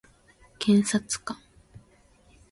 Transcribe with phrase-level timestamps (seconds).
[0.57, 1.37] 検察官